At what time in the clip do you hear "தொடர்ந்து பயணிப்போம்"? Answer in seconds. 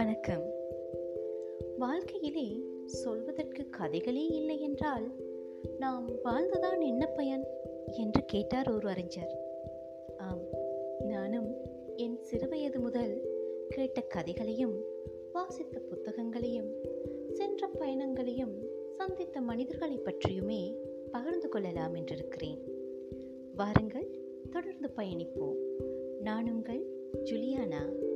24.50-25.58